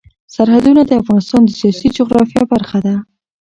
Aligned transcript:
سرحدونه 0.35 0.81
د 0.85 0.91
افغانستان 1.01 1.41
د 1.45 1.49
سیاسي 1.59 1.87
جغرافیه 1.97 2.43
برخه 2.53 2.77
ده. 2.85 2.95